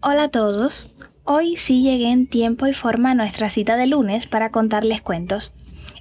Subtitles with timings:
[0.00, 0.90] Hola a todos.
[1.24, 5.52] Hoy sí llegué en tiempo y forma a nuestra cita de lunes para contarles cuentos.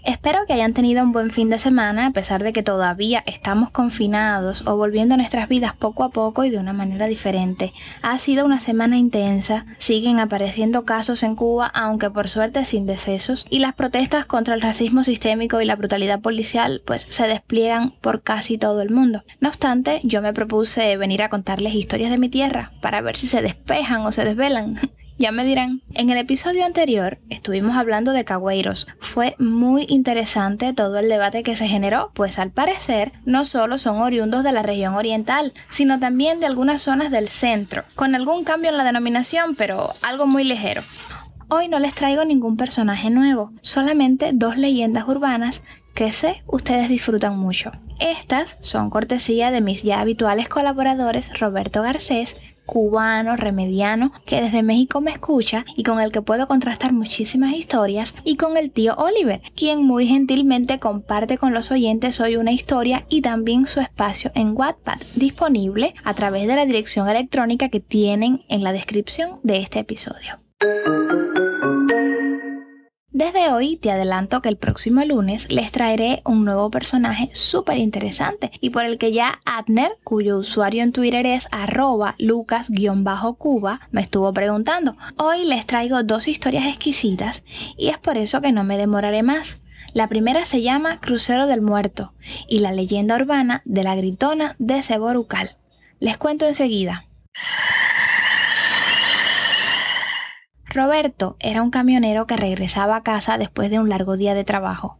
[0.07, 3.71] Espero que hayan tenido un buen fin de semana a pesar de que todavía estamos
[3.71, 7.73] confinados o volviendo nuestras vidas poco a poco y de una manera diferente.
[8.03, 13.45] Ha sido una semana intensa, siguen apareciendo casos en Cuba aunque por suerte sin decesos
[13.49, 18.23] y las protestas contra el racismo sistémico y la brutalidad policial pues se despliegan por
[18.23, 19.25] casi todo el mundo.
[19.41, 23.27] No obstante, yo me propuse venir a contarles historias de mi tierra para ver si
[23.27, 24.79] se despejan o se desvelan.
[25.19, 25.81] Ya me dirán.
[25.95, 28.87] En el episodio anterior estuvimos hablando de cagüeiros.
[28.99, 33.99] Fue muy interesante todo el debate que se generó, pues al parecer no solo son
[33.99, 38.69] oriundos de la región oriental, sino también de algunas zonas del centro, con algún cambio
[38.69, 40.83] en la denominación, pero algo muy ligero.
[41.49, 45.63] Hoy no les traigo ningún personaje nuevo, solamente dos leyendas urbanas
[45.95, 47.71] que sé ustedes disfrutan mucho.
[47.99, 52.35] Estas son cortesía de mis ya habituales colaboradores Roberto Garcés
[52.67, 58.13] cubano, remediano, que desde México me escucha y con el que puedo contrastar muchísimas historias,
[58.23, 63.05] y con el tío Oliver, quien muy gentilmente comparte con los oyentes hoy una historia
[63.09, 68.43] y también su espacio en Wattpad, disponible a través de la dirección electrónica que tienen
[68.49, 70.39] en la descripción de este episodio.
[73.17, 78.51] Desde hoy te adelanto que el próximo lunes les traeré un nuevo personaje súper interesante
[78.61, 84.31] y por el que ya Adner, cuyo usuario en Twitter es arroba lucas-cuba, me estuvo
[84.33, 84.97] preguntando.
[85.17, 87.41] Hoy les traigo dos historias exquisitas
[87.75, 89.61] y es por eso que no me demoraré más.
[89.93, 92.13] La primera se llama Crucero del Muerto
[92.47, 95.57] y la leyenda urbana de la gritona de Ceborucal.
[95.99, 97.07] Les cuento enseguida.
[100.69, 104.99] Roberto era un camionero que regresaba a casa después de un largo día de trabajo.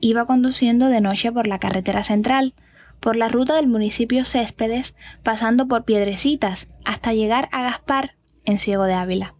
[0.00, 2.54] Iba conduciendo de noche por la carretera central,
[3.00, 8.84] por la ruta del municipio Céspedes, pasando por Piedrecitas, hasta llegar a Gaspar, en Ciego
[8.84, 9.34] de Ávila.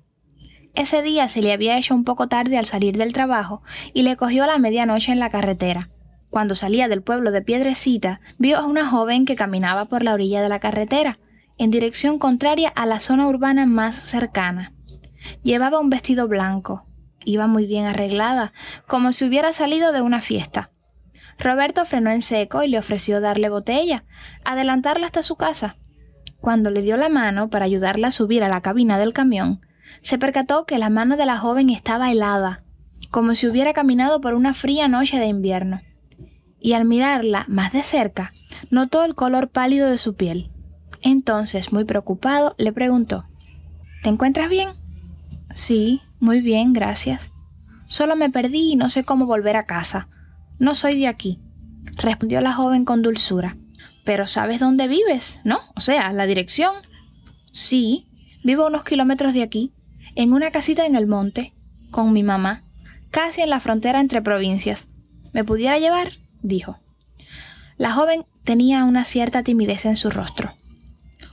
[0.74, 4.16] Ese día se le había hecho un poco tarde al salir del trabajo y le
[4.16, 5.90] cogió a la medianoche en la carretera.
[6.30, 10.42] Cuando salía del pueblo de Piedrecita, vio a una joven que caminaba por la orilla
[10.42, 11.18] de la carretera,
[11.58, 14.72] en dirección contraria a la zona urbana más cercana.
[15.42, 16.86] Llevaba un vestido blanco.
[17.24, 18.52] Iba muy bien arreglada,
[18.86, 20.70] como si hubiera salido de una fiesta.
[21.38, 24.04] Roberto frenó en seco y le ofreció darle botella,
[24.44, 25.76] adelantarla hasta su casa.
[26.40, 29.60] Cuando le dio la mano para ayudarla a subir a la cabina del camión,
[30.02, 32.64] se percató que la mano de la joven estaba helada,
[33.10, 35.80] como si hubiera caminado por una fría noche de invierno.
[36.60, 38.32] Y al mirarla más de cerca,
[38.70, 40.50] notó el color pálido de su piel.
[41.02, 43.26] Entonces, muy preocupado, le preguntó
[44.02, 44.83] ¿Te encuentras bien?
[45.54, 47.30] Sí, muy bien, gracias.
[47.86, 50.08] Solo me perdí y no sé cómo volver a casa.
[50.58, 51.40] No soy de aquí,
[51.96, 53.56] respondió la joven con dulzura.
[54.04, 55.60] Pero sabes dónde vives, ¿no?
[55.76, 56.74] O sea, la dirección.
[57.52, 58.08] Sí,
[58.42, 59.72] vivo unos kilómetros de aquí,
[60.16, 61.54] en una casita en el monte,
[61.92, 62.64] con mi mamá,
[63.10, 64.88] casi en la frontera entre provincias.
[65.32, 66.14] ¿Me pudiera llevar?
[66.42, 66.80] dijo.
[67.76, 70.54] La joven tenía una cierta timidez en su rostro.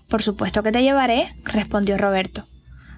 [0.08, 2.48] Por supuesto que te llevaré, respondió Roberto.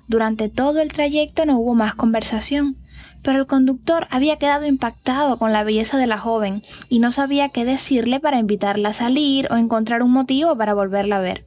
[0.08, 2.78] Durante todo el trayecto no hubo más conversación,
[3.24, 7.50] pero el conductor había quedado impactado con la belleza de la joven y no sabía
[7.50, 11.46] qué decirle para invitarla a salir o encontrar un motivo para volverla a ver.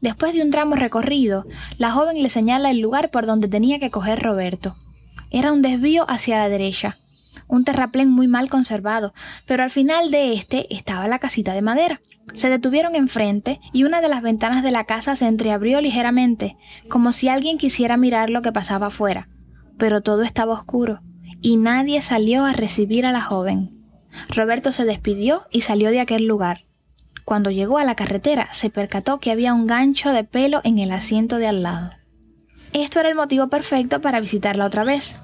[0.00, 1.46] Después de un tramo recorrido,
[1.78, 4.76] la joven le señala el lugar por donde tenía que coger Roberto.
[5.30, 6.98] Era un desvío hacia la derecha,
[7.46, 9.14] un terraplén muy mal conservado,
[9.46, 12.00] pero al final de este estaba la casita de madera.
[12.32, 16.56] Se detuvieron enfrente y una de las ventanas de la casa se entreabrió ligeramente,
[16.88, 19.28] como si alguien quisiera mirar lo que pasaba afuera.
[19.76, 21.00] Pero todo estaba oscuro
[21.40, 23.84] y nadie salió a recibir a la joven.
[24.28, 26.64] Roberto se despidió y salió de aquel lugar.
[27.24, 30.92] Cuando llegó a la carretera se percató que había un gancho de pelo en el
[30.92, 31.90] asiento de al lado.
[32.72, 35.16] Esto era el motivo perfecto para visitarla otra vez.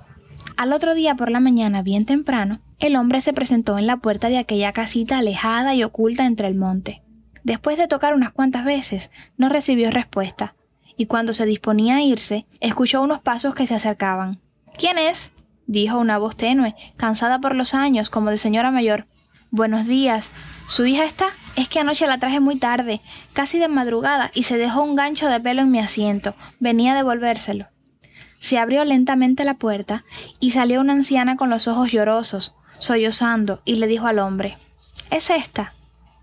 [0.60, 4.28] Al otro día por la mañana, bien temprano, el hombre se presentó en la puerta
[4.28, 7.02] de aquella casita alejada y oculta entre el monte.
[7.44, 10.54] Después de tocar unas cuantas veces, no recibió respuesta,
[10.98, 14.38] y cuando se disponía a irse, escuchó unos pasos que se acercaban.
[14.76, 15.32] ¿Quién es?
[15.66, 19.06] dijo una voz tenue, cansada por los años, como de señora mayor.
[19.50, 20.30] Buenos días.
[20.66, 21.28] ¿Su hija está?
[21.56, 23.00] Es que anoche la traje muy tarde,
[23.32, 26.34] casi de madrugada, y se dejó un gancho de pelo en mi asiento.
[26.58, 27.68] Venía a devolvérselo.
[28.40, 30.04] Se abrió lentamente la puerta
[30.40, 34.56] y salió una anciana con los ojos llorosos, sollozando, y le dijo al hombre
[35.10, 35.74] ¿Es esta?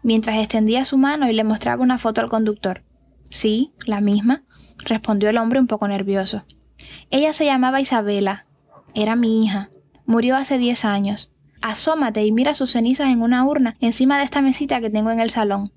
[0.03, 2.83] mientras extendía su mano y le mostraba una foto al conductor.
[3.29, 4.43] Sí, la misma,
[4.77, 6.45] respondió el hombre un poco nervioso.
[7.11, 8.45] Ella se llamaba Isabela.
[8.93, 9.69] Era mi hija.
[10.05, 11.31] Murió hace 10 años.
[11.61, 15.19] Asómate y mira sus cenizas en una urna encima de esta mesita que tengo en
[15.19, 15.73] el salón.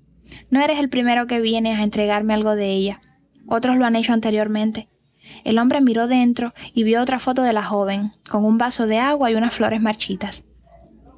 [0.49, 3.01] No eres el primero que viene a entregarme algo de ella.
[3.47, 4.87] Otros lo han hecho anteriormente.
[5.43, 8.99] El hombre miró dentro y vio otra foto de la joven, con un vaso de
[8.99, 10.43] agua y unas flores marchitas.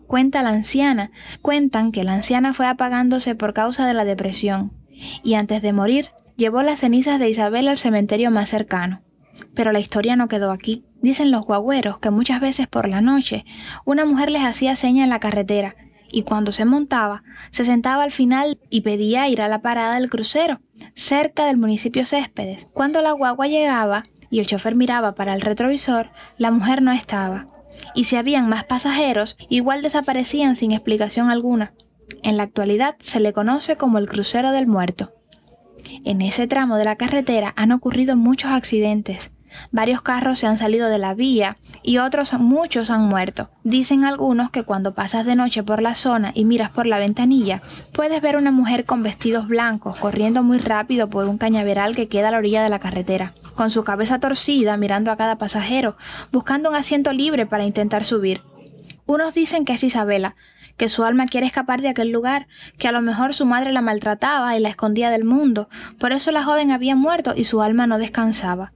[0.08, 1.12] Cuenta la anciana,
[1.42, 4.74] cuentan que la anciana fue apagándose por causa de la depresión,
[5.24, 9.02] y antes de morir llevó las cenizas de Isabel al cementerio más cercano.
[9.56, 10.86] Pero la historia no quedó aquí.
[11.02, 13.46] Dicen los guagüeros que muchas veces por la noche
[13.86, 15.76] una mujer les hacía seña en la carretera
[16.14, 20.12] y cuando se montaba, se sentaba al final y pedía ir a la parada del
[20.12, 20.62] crucero,
[20.96, 22.68] cerca del municipio Céspedes.
[22.72, 27.48] Cuando la guagua llegaba y el chofer miraba para el retrovisor, la mujer no estaba.
[27.96, 31.74] Y si habían más pasajeros, igual desaparecían sin explicación alguna.
[32.22, 35.14] En la actualidad se le conoce como el crucero del muerto.
[36.06, 39.32] En ese tramo de la carretera han ocurrido muchos accidentes,
[39.72, 43.50] Varios carros se han salido de la vía y otros muchos han muerto.
[43.64, 47.62] Dicen algunos que cuando pasas de noche por la zona y miras por la ventanilla,
[47.92, 52.30] puedes ver una mujer con vestidos blancos corriendo muy rápido por un cañaveral que queda
[52.30, 55.98] a la orilla de la carretera, con su cabeza torcida mirando a cada pasajero,
[56.32, 58.42] buscando un asiento libre para intentar subir.
[59.06, 60.36] Unos dicen que es Isabela,
[60.78, 62.48] que su alma quiere escapar de aquel lugar,
[62.78, 66.32] que a lo mejor su madre la maltrataba y la escondía del mundo, por eso
[66.32, 68.74] la joven había muerto y su alma no descansaba.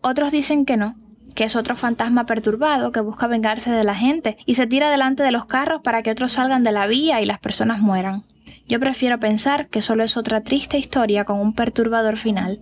[0.00, 0.96] Otros dicen que no,
[1.34, 5.22] que es otro fantasma perturbado que busca vengarse de la gente y se tira delante
[5.22, 8.24] de los carros para que otros salgan de la vía y las personas mueran.
[8.68, 12.60] Yo prefiero pensar que solo es otra triste historia con un perturbador final.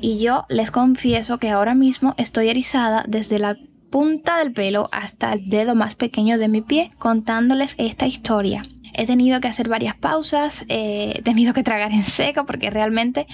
[0.00, 3.56] Y yo les confieso que ahora mismo estoy erizada desde la
[3.90, 8.64] punta del pelo hasta el dedo más pequeño de mi pie contándoles esta historia.
[8.94, 13.26] He tenido que hacer varias pausas, he tenido que tragar en seco porque realmente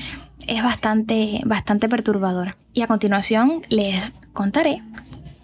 [0.47, 2.57] es bastante, bastante perturbadora.
[2.73, 4.83] Y a continuación les contaré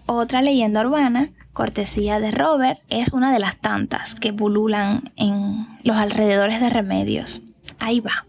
[0.07, 5.97] otra leyenda urbana, cortesía de Robert, es una de las tantas que pululan en los
[5.97, 7.41] alrededores de Remedios.
[7.77, 8.25] Ahí va.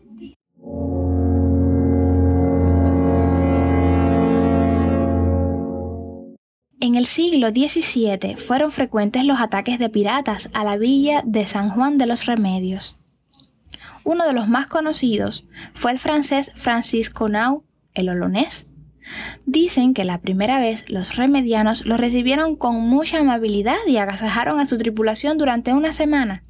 [6.81, 11.71] En el siglo XVII fueron frecuentes los ataques de piratas a la villa de San
[11.71, 12.97] Juan de los Remedios.
[14.05, 15.45] Uno de los más conocidos
[15.75, 17.65] fue el francés Francisco Nau,
[17.95, 18.69] el olonés.
[19.45, 24.67] Dicen que la primera vez los remedianos lo recibieron con mucha amabilidad y agasajaron a
[24.67, 26.45] su tripulación durante una semana,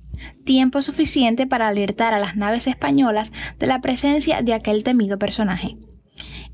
[0.45, 5.79] tiempo suficiente para alertar a las naves españolas de la presencia de aquel temido personaje.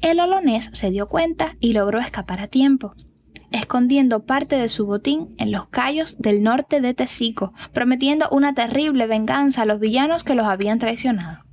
[0.00, 2.94] El olonés se dio cuenta y logró escapar a tiempo
[3.55, 9.06] escondiendo parte de su botín en los callos del norte de Tesico, prometiendo una terrible
[9.06, 11.45] venganza a los villanos que los habían traicionado.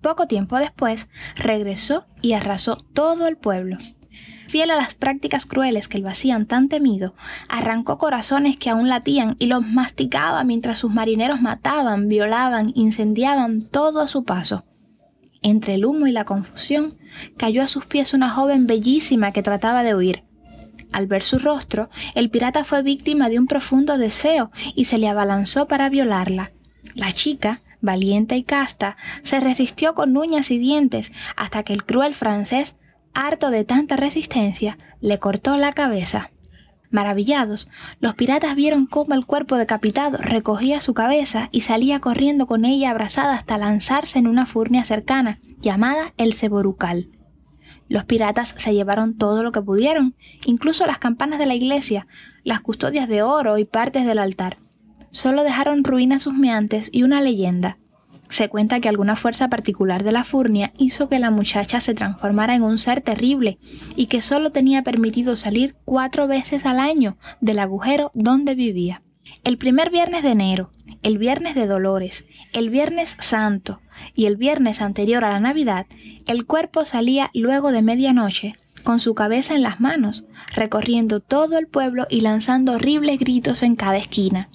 [0.00, 3.78] Poco tiempo después, regresó y arrasó todo el pueblo.
[4.48, 7.14] Fiel a las prácticas crueles que lo hacían tan temido,
[7.48, 14.00] arrancó corazones que aún latían y los masticaba mientras sus marineros mataban, violaban, incendiaban todo
[14.00, 14.64] a su paso.
[15.42, 16.88] Entre el humo y la confusión,
[17.36, 20.24] cayó a sus pies una joven bellísima que trataba de huir.
[20.92, 25.08] Al ver su rostro, el pirata fue víctima de un profundo deseo y se le
[25.08, 26.52] abalanzó para violarla.
[26.94, 32.14] La chica, valiente y casta, se resistió con uñas y dientes hasta que el cruel
[32.14, 32.76] francés,
[33.14, 36.30] harto de tanta resistencia, le cortó la cabeza.
[36.90, 42.66] Maravillados, los piratas vieron cómo el cuerpo decapitado recogía su cabeza y salía corriendo con
[42.66, 47.08] ella abrazada hasta lanzarse en una furnia cercana, llamada el Ceborucal.
[47.92, 50.14] Los piratas se llevaron todo lo que pudieron,
[50.46, 52.06] incluso las campanas de la iglesia,
[52.42, 54.56] las custodias de oro y partes del altar.
[55.10, 57.76] Solo dejaron ruinas husmeantes y una leyenda.
[58.30, 62.54] Se cuenta que alguna fuerza particular de la furnia hizo que la muchacha se transformara
[62.54, 63.58] en un ser terrible
[63.94, 69.02] y que solo tenía permitido salir cuatro veces al año del agujero donde vivía.
[69.44, 70.70] El primer viernes de enero,
[71.02, 73.80] el viernes de Dolores, el viernes santo
[74.14, 75.86] y el viernes anterior a la Navidad,
[76.26, 80.24] el cuerpo salía luego de medianoche, con su cabeza en las manos,
[80.54, 84.48] recorriendo todo el pueblo y lanzando horribles gritos en cada esquina.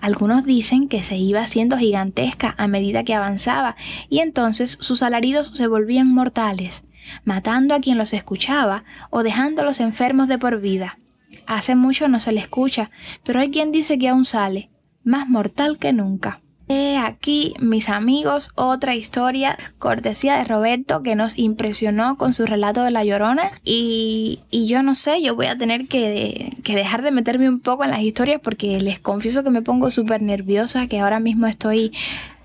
[0.00, 3.76] Algunos dicen que se iba haciendo gigantesca a medida que avanzaba
[4.08, 6.82] y entonces sus alaridos se volvían mortales,
[7.24, 10.98] matando a quien los escuchaba o dejándolos enfermos de por vida.
[11.46, 12.90] Hace mucho no se le escucha,
[13.24, 14.70] pero hay quien dice que aún sale,
[15.04, 16.40] más mortal que nunca.
[16.68, 22.84] He aquí, mis amigos, otra historia cortesía de Roberto que nos impresionó con su relato
[22.84, 27.02] de La Llorona y, y yo no sé, yo voy a tener que, que, dejar
[27.02, 30.86] de meterme un poco en las historias porque les confieso que me pongo súper nerviosa,
[30.86, 31.92] que ahora mismo estoy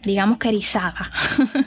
[0.08, 1.12] digamos que erizada.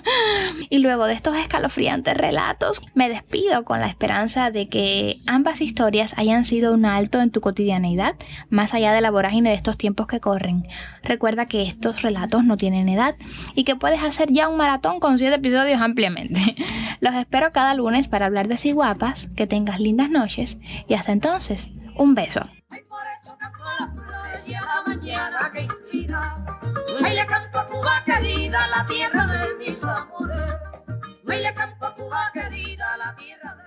[0.70, 6.14] y luego de estos escalofriantes relatos, me despido con la esperanza de que ambas historias
[6.18, 8.16] hayan sido un alto en tu cotidianeidad,
[8.48, 10.66] más allá de la vorágine de estos tiempos que corren.
[11.04, 13.14] Recuerda que estos relatos no tienen edad
[13.54, 16.56] y que puedes hacer ya un maratón con 7 episodios ampliamente.
[17.00, 21.12] Los espero cada lunes para hablar de si guapas, que tengas lindas noches y hasta
[21.12, 22.42] entonces, un beso.
[27.02, 30.54] Ay, le canto a Cuba querida, la tierra de mis amores.
[31.28, 33.59] Ay, le canto a Cuba querida, la tierra de